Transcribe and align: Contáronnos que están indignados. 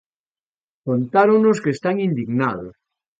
Contáronnos 0.87 1.61
que 1.63 1.73
están 1.75 1.95
indignados. 2.07 2.75